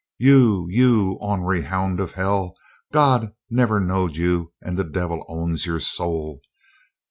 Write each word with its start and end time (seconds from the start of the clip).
"You 0.17 0.65
you 0.67 1.19
ornery 1.21 1.61
hound 1.61 1.99
of 1.99 2.13
Hell! 2.13 2.55
God 2.91 3.33
never 3.51 3.79
knowed 3.79 4.15
you 4.15 4.51
and 4.59 4.75
the 4.75 4.83
devil 4.83 5.23
owns 5.29 5.67
your 5.67 5.79
soul!" 5.79 6.39